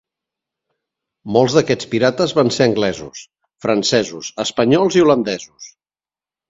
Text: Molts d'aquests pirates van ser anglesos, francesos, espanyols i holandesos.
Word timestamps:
Molts 1.35 1.57
d'aquests 1.57 1.89
pirates 1.93 2.33
van 2.39 2.51
ser 2.57 2.67
anglesos, 2.69 3.23
francesos, 3.67 4.35
espanyols 4.49 5.01
i 5.01 5.07
holandesos. 5.07 5.75